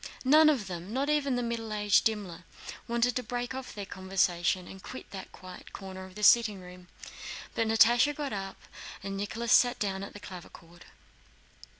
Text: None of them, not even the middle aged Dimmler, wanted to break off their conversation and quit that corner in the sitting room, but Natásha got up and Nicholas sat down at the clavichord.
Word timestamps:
None 0.25 0.49
of 0.49 0.65
them, 0.65 0.91
not 0.91 1.11
even 1.11 1.35
the 1.35 1.43
middle 1.43 1.71
aged 1.71 2.05
Dimmler, 2.05 2.43
wanted 2.87 3.15
to 3.15 3.21
break 3.21 3.53
off 3.53 3.75
their 3.75 3.85
conversation 3.85 4.67
and 4.67 4.81
quit 4.81 5.05
that 5.11 5.29
corner 5.31 6.07
in 6.07 6.15
the 6.15 6.23
sitting 6.23 6.59
room, 6.59 6.87
but 7.53 7.67
Natásha 7.67 8.15
got 8.15 8.33
up 8.33 8.59
and 9.03 9.15
Nicholas 9.15 9.53
sat 9.53 9.77
down 9.77 10.01
at 10.01 10.13
the 10.13 10.19
clavichord. 10.19 10.85